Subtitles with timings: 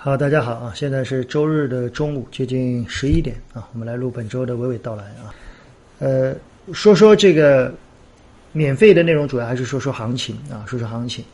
[0.00, 0.72] 好，大家好啊！
[0.76, 5.34] 现在是周日的中午，接近十一点啊，我们来录本周的娓娓道来啊。
[5.98, 6.32] 呃，
[6.72, 7.74] 说说这个
[8.52, 11.24] 免费的内容，主要还是说说行情啊，说说行情。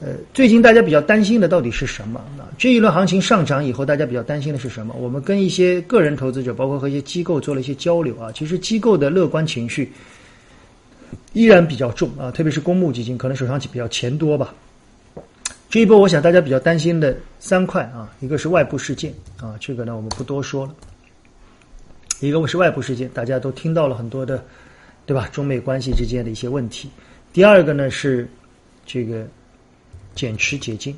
[0.00, 2.18] 呃，最近大家比较担心的到底是什么？
[2.36, 4.92] 啊，这一轮行情上涨以后，大家比较担心的是什么？
[4.98, 8.32] 我们跟一些个人投资者，包括和一些机构做了一些交流啊。
[8.32, 9.92] 其实机构的乐观情绪
[11.32, 14.52] 依然比较重啊，特别是公募基金，可能手上比较钱多吧。
[15.74, 20.72] 这一波，我想大家比较担心的三块啊，一个是外部事件啊，这个呢我们不多说了。
[22.20, 24.40] 一个是外部事件，大家都听到了很多的，
[25.04, 25.28] 对吧？
[25.32, 26.88] 中美关系之间的一些问题。
[27.32, 28.28] 第二个呢是
[28.86, 29.26] 这个
[30.14, 30.96] 减持解禁。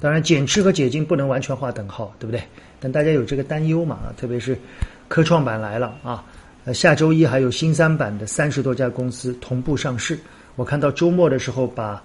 [0.00, 2.42] 当然，减持和解禁不能完全划等号，对不对？
[2.80, 4.00] 但大家有这个担忧嘛？
[4.16, 4.58] 特别是
[5.06, 6.24] 科创板来了啊，
[6.64, 10.18] 呃，下周一还有新三板的三十多家公司同步上市。
[10.56, 12.02] 我看到周末的时候把。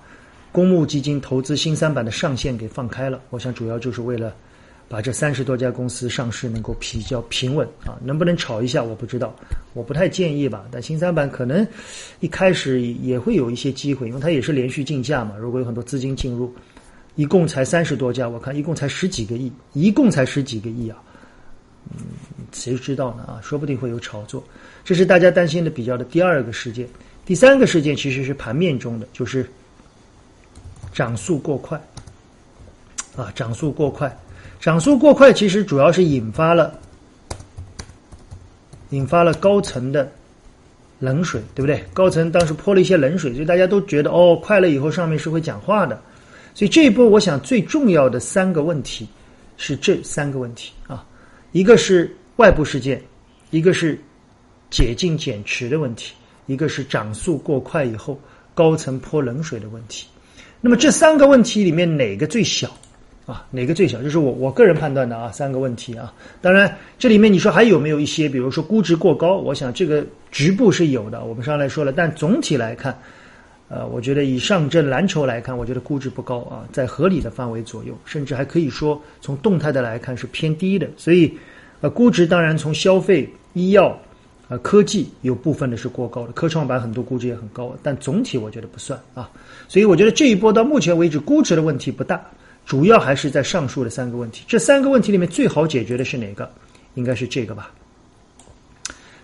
[0.57, 4.33] 公募基金投资新三板的上限给放开了，我想主要就是为了
[4.89, 9.35] 把这三十多家公司上市能够比较平稳啊，能不能炒一下我不知道，
[9.75, 10.65] 我不太建议吧。
[10.71, 11.63] 但新三板可能
[12.21, 15.35] 一开始也会有一些机会，因为它也是连续竞价嘛。
[15.39, 16.51] 如果有很多资金进入，
[17.13, 20.97] 一共才三十多家，我看一共才十几个亿，一共才十几个亿啊，
[21.91, 21.97] 嗯，
[22.51, 23.37] 谁知道呢啊？
[23.43, 24.43] 说不定会有炒作，
[24.83, 26.89] 这是大家担心的比较的第二个事件。
[27.27, 29.47] 第三个事件其实是盘面中的，就是。
[30.97, 31.79] 涨速过快，
[33.15, 34.11] 啊，涨速过快，
[34.59, 36.73] 涨速过快，其实主要是引发了
[38.89, 40.11] 引发了高层的
[40.97, 41.85] 冷水，对不对？
[41.93, 46.01] 高层当时泼了一些冷水，所以大家都觉得哦，快了以后上面是会讲话的。
[46.55, 49.07] 所以这一波，我想最重要的三个问题
[49.55, 51.05] 是这三个问题啊，
[51.51, 52.99] 一个是外部事件，
[53.51, 54.01] 一个是
[54.71, 56.15] 解禁减持的问题，
[56.47, 58.19] 一个是涨速过快以后
[58.55, 60.07] 高层泼冷水的问题。
[60.59, 62.67] 那么这三个问题里面哪个最小
[63.25, 63.45] 啊？
[63.51, 64.01] 哪个最小？
[64.01, 65.31] 这是我我个人判断的啊。
[65.31, 69.37] 三个问题啊，当然这里面你说还有没有一些，比如说估值过高？
[69.37, 71.91] 我想这个局部是有的，我们上来说了。
[71.91, 72.97] 但总体来看，
[73.69, 80.89] 呃，我觉得以上证蓝筹来看，我觉得估值不高啊，在合理的范围左右，甚至还可以说从动态的来看是偏低的。
[80.97, 81.31] 所以，
[81.81, 83.97] 呃，估值当然从消费、医药。
[84.49, 89.29] 啊，科技有部分的是过高的，科创板很多估值也很高，但总体我觉得不算啊。
[89.67, 92.21] 所以我觉得这一波到目前为止估值的问题不大，
[92.65, 94.45] 主要还是在上述的三个问题。
[94.47, 96.49] 这三个问题里面最好解决的是哪个？
[96.93, 97.69] 应该是这个吧。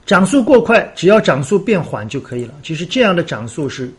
[0.06, 2.54] 涨速过快，只要涨速变缓就可以了。
[2.62, 3.90] 其实这样的涨速是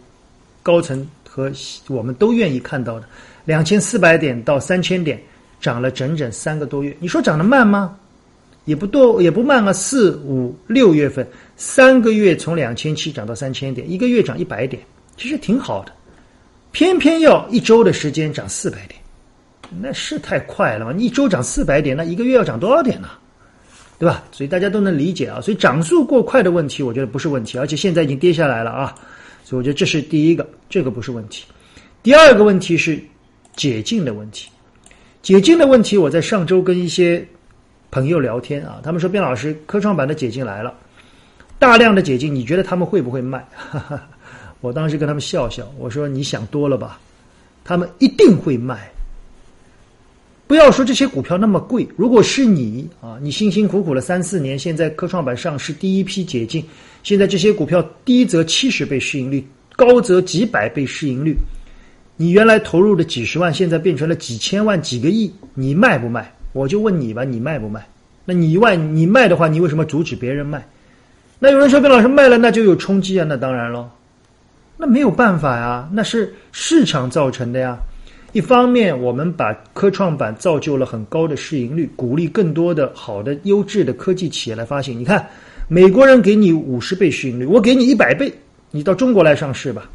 [0.62, 1.50] 高层和
[1.88, 3.06] 我们都愿意看到的。
[3.46, 5.18] 两千四百点到三千点，
[5.60, 7.98] 涨了整整三个多月，你说涨得慢吗？
[8.64, 9.72] 也不多，也不慢啊！
[9.72, 14.82] 四五六月份，三个月从两千七涨到三千点，一个月涨一百点，
[15.18, 15.92] 其实挺好的。
[16.72, 18.98] 偏偏要一周的时间涨四百点，
[19.82, 20.94] 那是太快了嘛！
[20.98, 23.10] 一周涨四百点，那一个月要涨多少点呢？
[23.98, 24.24] 对吧？
[24.32, 25.42] 所以大家都能理解啊。
[25.42, 28.94] 所以涨速过快的问题，我觉得不是问题，而且现在已经跌下来了啊。
[29.44, 31.44] 所以我觉得这是第一个，这个不是问题。
[32.02, 32.98] 第二个问题是
[33.54, 34.48] 解禁的问题，
[35.22, 37.22] 解禁的问题，我在上周跟一些。
[37.94, 40.74] 朋友聊天啊，他们说：“卞老师，科创板的解禁来了，
[41.60, 44.08] 大量的解禁，你觉得他们会不会卖？”哈 哈
[44.60, 46.98] 我当时跟他们笑笑，我说：“你想多了吧，
[47.62, 48.90] 他们一定会卖。
[50.48, 56.64] 不要说这些股票那么贵，如果是你啊，你辛辛苦苦了三四年，现在科创板上市第一批解禁，
[57.04, 59.46] 现在这些股票低则七十倍市盈率，
[59.76, 61.36] 高则几百倍市盈率，
[62.16, 67.84] 你原来投入的几十万，现在变成了几千万、几个亿，你卖不卖？”我就问你吧，你卖不卖？
[68.24, 70.64] 那你外你卖的话，你为什么阻止别人卖？
[71.40, 73.90] 那有人说，卞老师卖了，那就有冲击啊，那当然喽，
[74.78, 77.76] 那没有办法呀，那是市场造成的呀。
[78.32, 84.96] 一方面，我们把科创板造就了很高的市盈率，鼓励更多的好的优质的科技企业来发行。
[84.96, 85.28] 你看，
[85.66, 88.32] 美国人给你五十倍市盈率，我给你一百倍，
[88.70, 89.90] 你到中国来上市吧，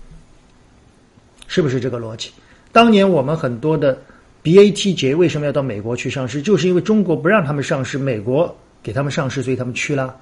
[1.48, 2.30] 是不是这个逻辑？
[2.72, 3.98] 当年我们很多的。
[4.44, 6.42] BATJ 为什么要到美国去上市？
[6.42, 10.16] 就是因为中国不让他们上市，美国给他们上市，所以他们去了。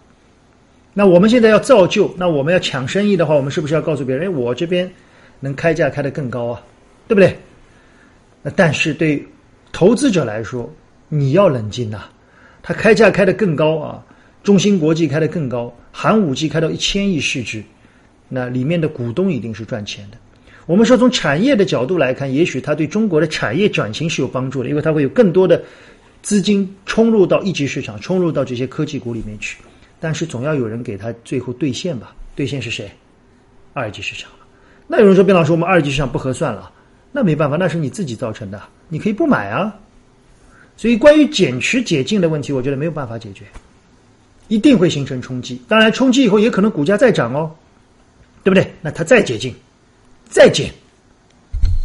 [0.94, 4.90] 那我们现在要造就，那我们要抢生意的话，我们是不是要告诉别人，哎，我这边
[5.40, 6.64] 能开价开得更高啊，
[7.08, 7.38] 对不对？
[8.42, 9.24] 那但是对
[9.72, 10.68] 投资者来说，
[11.10, 12.06] 你要冷静呐，
[12.64, 14.04] 他开价开得更高啊，
[14.44, 17.64] 中芯国际开得更高，寒武纪开到一千亿市值，
[18.28, 20.18] 那里面的股东一定是赚钱的。
[20.68, 25.64] 我们说，从产业的角度来看，也许它对中国的产业转型是有帮助的，因为它会有更多的
[26.22, 29.58] 资金冲入到一级市场，冲入到这些科技股里面去。
[30.00, 32.14] 但是总要有人给它最后兑现吧？
[32.36, 32.92] 兑现是谁？
[33.74, 34.30] 二级市场。
[34.88, 36.72] 那有人说，卞老师，我们二级市场不合算了。
[37.14, 39.74] 那没办法，那是你自己造成的，你可以不买啊，
[40.76, 43.46] 所以关于减持解禁的问题，我觉得没有办法解决，
[44.50, 45.62] 一定会形成冲击。
[45.68, 47.50] 当然，冲击以后也可能股价再涨哦，
[48.44, 48.70] 对不对？
[48.82, 49.56] 那它再解禁，
[50.30, 50.72] 再减，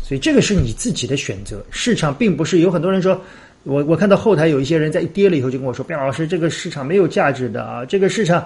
[0.02, 1.64] 所以这个是你自己的选择。
[1.70, 3.20] 市场并不是有很多人说，
[3.64, 8.44] 我我看到后台有一些人在一跌了以后就跟我说：“卞老师，这个市场没有价值的啊，这个市场。”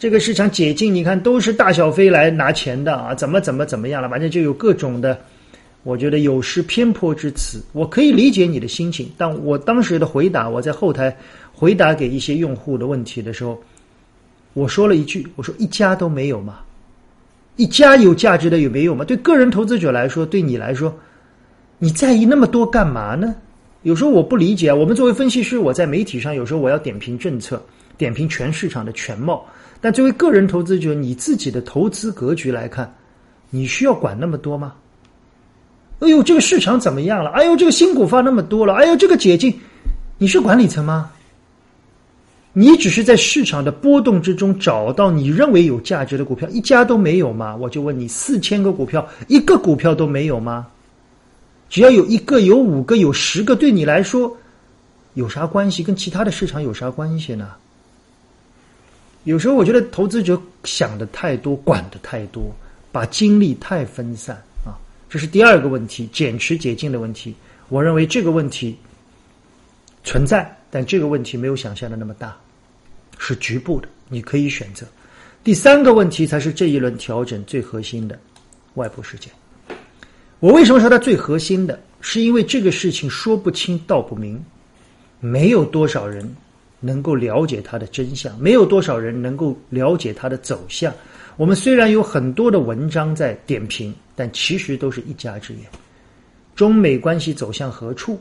[0.00, 4.08] 这个市场解禁，你看都是大小非来拿钱的啊，怎么怎么怎么样了？
[4.08, 5.18] 反正就有各种的，
[5.82, 7.60] 我觉得有失偏颇之词。
[7.72, 11.16] 我可以理解你的心情，但我当时的回答，我在后台
[11.52, 13.60] 回答给一些用户的问题的时候，
[14.52, 16.60] 我说了一句：“我说一家都没有嘛？
[17.58, 19.04] 一家有价值的有没有吗？
[19.04, 20.96] 对个人投资者来说，对你来说，
[21.78, 23.34] 你在意那么多干嘛呢？
[23.82, 24.74] 有时候我不理解啊。
[24.74, 27.60] 我们作为分析师，我在媒体上有时候我要点评政策，
[27.96, 29.44] 点评全市场的全貌。”
[29.82, 32.94] 但作为个人投资者，你自己的投资格局来看，
[33.50, 34.74] 你需要管那么多吗？
[35.98, 37.30] 哎呦，这个市场怎么样了？
[37.30, 38.74] 哎呦，这个新股发那么多了？
[38.74, 39.52] 哎呦，这个解禁，
[40.16, 41.10] 你是管理层吗？
[42.58, 47.54] 你只是在市场的波动之中找到你认为有价值的股票，一家都没有吗？
[47.54, 50.66] 我就问你，四千个股票，一个股票都没有吗？
[51.70, 54.36] 只要有一个、有五个、有十个，对你来说
[55.14, 55.84] 有啥关系？
[55.84, 57.48] 跟其他的市场有啥关系呢？
[59.22, 62.52] 有时候我觉得投资者想的太多，管的太多，
[62.90, 64.34] 把精力太分散
[64.64, 64.74] 啊，
[65.08, 67.32] 这是第二个问题，减持解禁的问题。
[67.68, 68.76] 我认为这个问题
[70.02, 72.36] 存在，但这个问题没有想象的那么大，
[73.18, 74.86] 是局部的，你可以选择。
[75.44, 78.18] 第三个问题才是这一轮调整最核心的
[78.74, 79.30] 外部事件。
[80.40, 81.78] 我为什么说它最核心的？
[82.00, 84.42] 是因为这个事情说不清道不明，
[85.20, 86.34] 没有多少人。
[86.80, 90.94] 能够了解它的真相，没有多少人能够了解它的走向。
[91.36, 95.62] 我们虽然有很多的文章在点评，但其实都是一家之言。
[96.54, 98.16] 中美关系走向何处，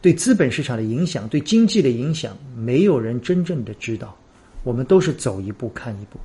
[0.00, 4.16] 对资本市场的影响，对经济的影响，没有人真正的知道。
[4.64, 6.18] 我们都是走一步看一步。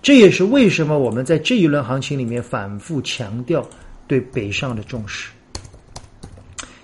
[0.00, 3.66] 这也是为什么我们在这一轮行情里面反复强调
[4.06, 5.30] 对北上的重视。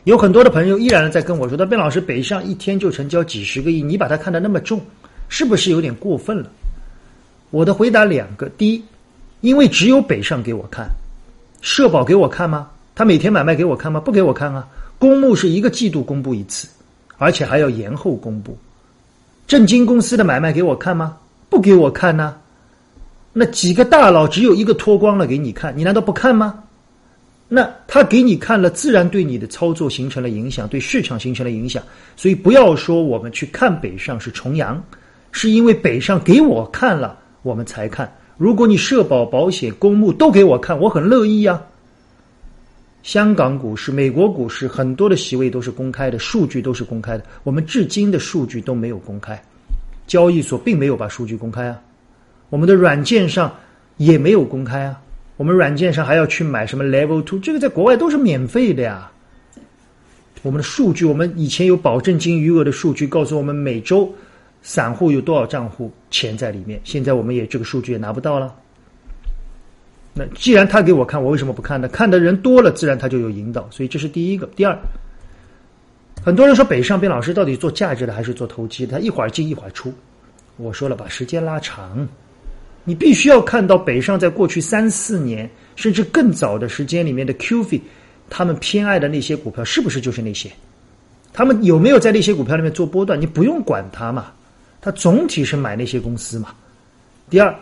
[0.04, 4.80] 有很多的朋友依然在跟我说：“他卞老师，北上一天就成交几十个亿，你把它看得那么重，
[5.28, 6.50] 是不是有点过分了？”
[7.50, 8.84] 我的回答两个：第一，
[9.40, 10.88] 因为只有北上给我看，
[11.60, 12.68] 社保给我看吗？
[12.94, 14.00] 他每天买卖给我看吗？
[14.00, 14.68] 不给我看啊！
[14.98, 16.68] 公募是一个季度公布一次，
[17.18, 18.56] 而且还要延后公布。
[19.46, 21.16] 证金公司的买卖给我看吗？
[21.50, 22.36] 不给我看呢。
[23.32, 26.62] 那几个大佬只有一个脱光了给你看，你难道不看吗？
[27.46, 31.82] 那他给你看了，自然对你的操作形成了影响，对市场形成了影响。
[32.16, 34.82] 所以不要说我们去看北上是重阳，
[35.30, 38.10] 是因为北上给我看了，我们才看。
[38.38, 41.60] 如果你社保、保险、公募都给我看，我很乐意呀。
[43.04, 47.24] 香港股市、美国股市很多的席位都是公开的，数据都是公开的。
[47.42, 49.40] 我们至今的数据都没有公开，
[50.06, 51.78] 交易所并没有把数据公开啊，
[52.48, 53.54] 我们的软件上
[53.98, 54.98] 也没有公开啊。
[55.36, 57.38] 我们软件上还要去买什么 Level Two？
[57.40, 59.12] 这个在国外都是免费的呀。
[60.40, 64.10] 我们的数据，我们以前有保证金余额的数据，告诉我们每周
[64.62, 66.80] 散户有多少账户钱在里面。
[66.84, 68.54] 现在我们也这个数据也拿不到了。
[70.14, 71.88] 那既然他给我看，我为什么不看呢？
[71.88, 73.68] 看的人多了，自然他就有引导。
[73.70, 74.46] 所以这是第一个。
[74.54, 74.78] 第二，
[76.24, 78.86] 很多人说北上边老师到底做价值的还是做投机？
[78.86, 79.92] 他一会儿进一会儿出。
[80.56, 82.06] 我说了，把时间拉长。
[82.84, 87.80] 你必须要看到北上在过去三四年甚至更早的时间里面的 QF，
[88.30, 90.50] 他们偏爱的那些股票是不是就是那些？
[91.32, 93.20] 他们有没有在那些股票里面做波段？
[93.20, 94.32] 你不用管他嘛，
[94.80, 96.50] 他总体是买那些公司嘛。
[97.28, 97.52] 第二，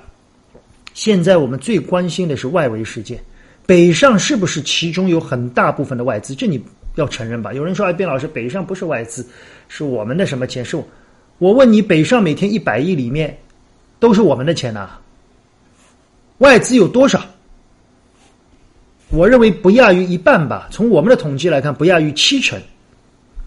[0.94, 3.18] 现在我们最关心的是外围事件，
[3.66, 6.34] 北上是不是其中有很大部分的外资？
[6.34, 6.62] 这你
[6.96, 7.52] 要承认吧？
[7.52, 9.26] 有人说哎，卞老师，北上不是外资，
[9.68, 10.64] 是我们的什么钱？
[10.64, 10.86] 是我？
[11.38, 13.38] 我问你，北上每天一百亿里面
[13.98, 14.90] 都是我们的钱呐？
[16.38, 17.24] 外资有多少？
[19.08, 20.68] 我认为不亚于一半吧。
[20.70, 22.60] 从我们的统计来看，不亚于七成。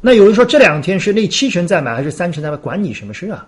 [0.02, 2.58] 那有人说这两天是那七成在买还是三成在买？
[2.58, 3.48] 管你什么事啊？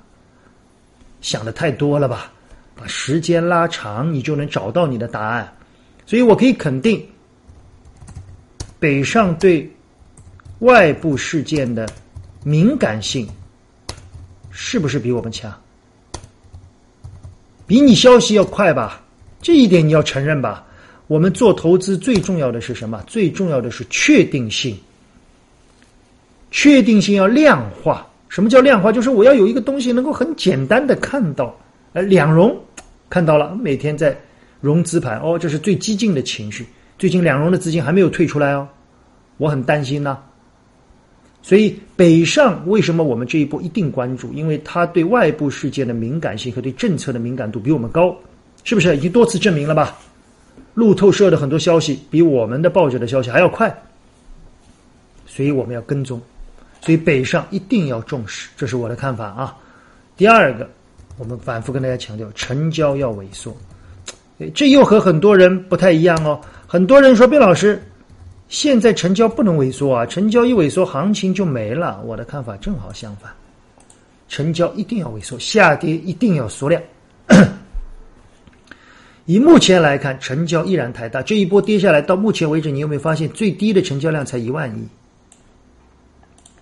[1.22, 2.32] 想的太多了吧？
[2.78, 5.52] 把时间拉长，你就能找到你的答案。
[6.06, 7.04] 所以我可以肯定，
[8.80, 9.70] 北上对
[10.60, 11.90] 外部事件的
[12.44, 13.28] 敏感性
[14.52, 15.52] 是不是比我们强？
[17.66, 19.04] 比你消息要快吧？
[19.42, 20.66] 这一点你要承认吧？
[21.08, 23.04] 我们做投资最重要的是什么？
[23.08, 24.78] 最重要的是确定性。
[26.52, 28.08] 确定性要量化。
[28.30, 28.92] 什么叫量化？
[28.92, 31.54] 就是我要有一个东西能够很简单的看到。
[31.94, 32.58] 呃，两融
[33.10, 34.18] 看到了，每天在
[34.62, 36.66] 融资盘哦，这是最激进的情绪。
[36.98, 38.68] 最近两融的资金还没有退出来哦，
[39.38, 40.18] 我很担心呢。
[41.42, 44.34] 所以北上为什么我们这一波一定关注？
[44.34, 48.14] 因为它对外部世界的敏感性和对政策的敏感度比我们高，
[48.64, 48.98] 是不是？
[48.98, 49.98] 已经多次证明了吧？
[50.74, 53.74] 路透社的很多消息比我们的报纸的消息还要快，
[55.26, 56.22] 所以我们要跟踪。
[56.82, 59.56] 所以北上一定要重视，这是我的看法啊。
[60.16, 60.70] 第二个，
[61.18, 63.56] 我们反复跟大家强调，成交要萎缩。
[64.54, 66.40] 这又和很多人不太一样哦。
[66.68, 67.82] 很多人说，卞老师，
[68.50, 72.00] 现在成交不能萎缩啊，成交一萎缩，行情就没了。
[72.06, 73.32] 我的看法正好相反，
[74.30, 76.82] 成交一定要萎缩，下跌一定要缩量。
[79.26, 81.22] 以目前来看，成交依然太大。
[81.22, 84.88] 这一波跌下来，到目前为止，你有没有发现最低的成交量才一万亿？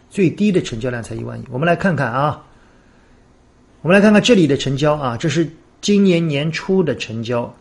[0.09, 1.43] 最低的成交量才一万亿。
[1.51, 2.41] 我们来看看啊，
[3.85, 5.47] 我们来看看这里的成交啊，这是
[5.79, 7.53] 今年年初的成交。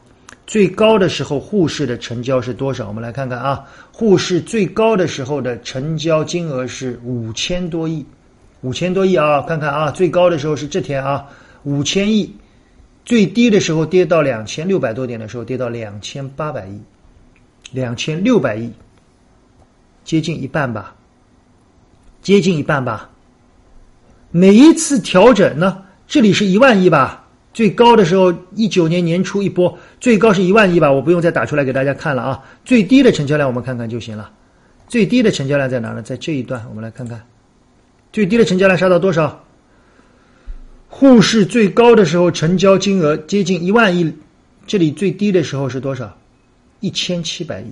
[0.47, 2.89] 最高的时候，沪市的成交是多少？
[2.89, 3.63] 我们来看看啊，
[3.93, 8.03] 沪市最高的时候的成交金额是五千多亿，
[8.63, 9.43] 五千多亿啊！
[9.43, 11.27] 看看啊，最高的时候是这天啊，
[11.65, 12.35] 五千亿，
[13.05, 16.81] 最低的时候跌到两千六百多点的时候，跌到两千八百亿，
[17.71, 18.73] 两千六百亿，
[20.07, 20.97] 接近一半吧，
[22.23, 23.11] 接近一半吧。
[24.31, 27.21] 每一次调整呢，这里是一万亿吧。
[27.53, 32.43] 最高的时候，一九年年初一波，最高是一万亿吧，我不用再打出来给大家看了啊。
[32.65, 34.31] 最低的成交量我们看看就行了。
[34.89, 36.03] 最低的成交量在哪呢？
[36.03, 37.23] 在这一段，我们来看看，
[38.13, 39.45] 最低的成交量杀到多少？
[40.89, 44.13] 沪市最高的时候成交金额接近一万亿，
[44.67, 46.17] 这里最低的时候是多少？
[46.81, 47.67] 一千七百亿。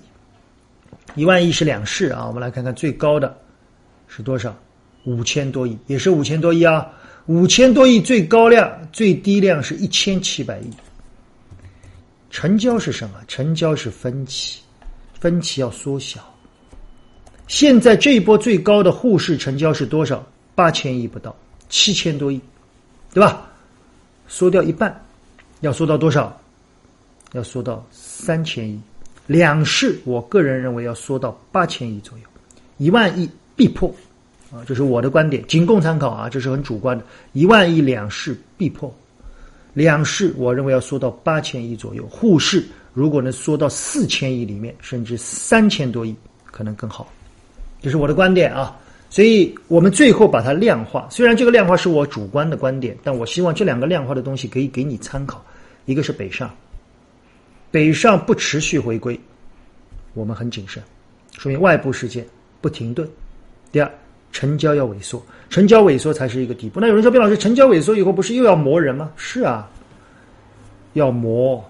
[1.16, 3.36] 一万亿是两市啊，我们来看看最高的
[4.06, 4.56] 是多少？
[5.04, 6.86] 五千多亿，也是五千多亿啊。
[7.26, 10.70] 五千多亿最高量，最低量是一千七百亿。
[12.30, 13.16] 成交是什么？
[13.28, 14.60] 成交是分歧，
[15.20, 16.20] 分歧要缩小。
[17.46, 20.26] 现在这一波最高的沪市成交是多少？
[20.54, 21.34] 八千亿不到，
[21.68, 22.40] 七千多亿，
[23.12, 23.48] 对吧？
[24.26, 25.04] 缩掉一半，
[25.60, 26.40] 要缩到多少？
[27.32, 28.80] 要缩到三千亿。
[29.26, 32.24] 两市，我个人认为要缩到八千亿左右，
[32.78, 33.94] 一万亿必破。
[34.52, 37.02] 啊，这是我的观点，仅供参考啊，这是很主观的。
[37.32, 38.94] 一万亿两市必破，
[39.72, 47.10] 两市我认为要缩到八千亿左右，沪市如果能缩到四千亿里面，甚至三千多亿，可能更好。
[47.80, 48.78] 这是我的观点啊，
[49.08, 51.08] 所以我们最后把它量化。
[51.10, 55.42] 虽然这个量化是我主观的观点，但我希望这两个量化的东西可以给你参考。
[55.86, 56.54] 一个是北上，
[57.70, 59.18] 北上不持续回归，
[60.12, 60.82] 我们很谨慎，
[61.38, 62.26] 说明外部事件
[62.60, 63.08] 不停顿。
[63.72, 63.90] 第二。
[64.32, 66.80] 成交要萎缩，成交萎缩才是一个底部。
[66.80, 69.12] 那有人说，卞老师，成交萎缩以后不是又要磨人吗？
[69.14, 69.70] 是啊，
[70.94, 71.62] 要磨。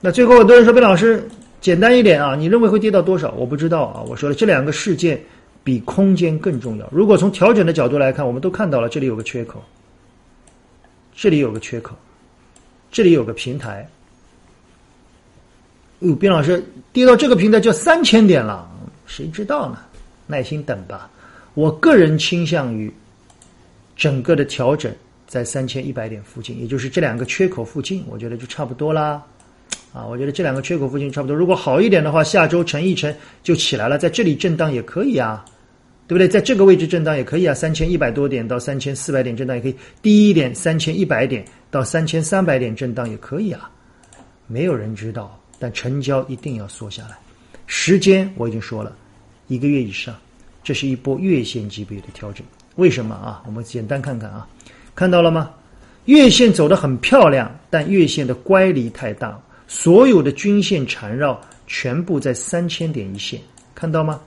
[0.00, 1.28] 那最后很多人说，卞老师，
[1.60, 3.30] 简单一点啊，你认为会跌到多少？
[3.32, 4.00] 我不知道啊。
[4.08, 5.20] 我说了，这两个事件
[5.62, 6.88] 比空间更重要。
[6.90, 9.62] 如果从调整的角度来看，我们都看到了，这里有个缺口，
[11.14, 11.94] 这里有个缺口，
[12.90, 13.86] 这里有个平台。
[16.00, 18.66] 哟，卞老师，跌到这个平台就三千点了，
[19.06, 19.78] 谁知道呢？
[20.26, 21.08] 耐心等吧。
[21.56, 22.92] 我个人倾向于
[23.96, 24.94] 整个的调整
[25.26, 29.24] 在三千一百点附近，也就是这两个缺口附近，我觉得就差不多啦。
[29.90, 31.34] 啊，我觉得这两个缺口附近差不多。
[31.34, 35.42] 如果好一点的话，下周乘一乘就起来了，在这里震荡也可以啊，
[36.06, 36.28] 对不对？
[36.28, 43.70] 在这个位置震荡也可以啊，三千一百多点到三千四百点震荡也可以，低一点三千一百点到三千三百点震荡也可以啊。
[44.46, 47.16] 没有人知道，但成交一定要缩下来。
[47.66, 48.94] 时间我已经说了，
[49.48, 50.14] 一个月以上。
[50.66, 52.44] 这是一波月线级别的调整，
[52.74, 53.40] 为什么啊？
[53.46, 54.44] 我们简单看看啊，
[54.96, 55.48] 看到了吗？
[56.06, 63.40] 月线走得很漂亮，但月线的乖离太大，所有的均线缠绕全部在三千点一线，
[63.76, 64.20] 看到吗？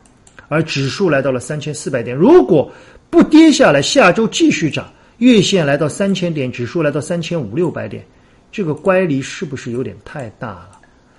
[0.48, 2.72] 而指数来到了三千四百点，如果
[3.10, 8.01] 不跌下来，下周继续涨，月线来到三千点，指数来到三千五六百点，
[8.50, 10.69] 这个乖离是不是有点太大了？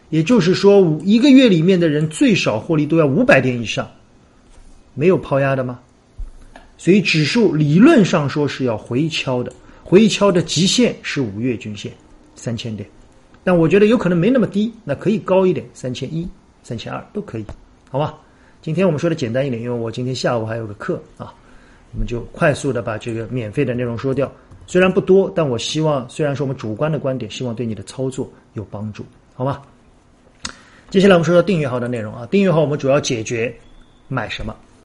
[0.08, 3.86] 也就是说，一个月里面的人最少获利都要五百点以上。
[4.94, 5.78] 没有抛压的吗？
[6.76, 9.52] 所以指数理论上说是要回敲的，
[9.84, 11.92] 回敲的极限是五月均线
[12.34, 12.88] 三千点，
[13.44, 16.26] 但我觉得有可能没那么低，那可以高一点，三千一、
[16.62, 17.44] 三千二都可以，
[17.90, 18.18] 好吧？
[18.62, 21.34] 今天我们说的简单一点，因为我今天下午还有个课啊，
[21.92, 24.30] 我们就快速的把这个免费的内容说掉。
[24.66, 29.04] 虽然不多，但我希望虽然是我们主观的观点，希望对你的操作有帮助，
[29.34, 29.60] 好吗？
[30.88, 33.54] 接下来我们说说订阅号的内容啊，订阅号我们主要解决
[34.08, 34.56] 买什么。